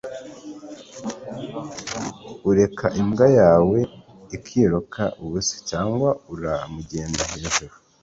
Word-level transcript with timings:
Ureka 2.49 2.87
imbwa 3.01 3.27
yawe 3.39 3.77
ikiruka 4.35 5.03
ubusa 5.23 5.55
cyangwa 5.69 6.09
uramugenda 6.33 7.21
hejuru? 7.33 7.73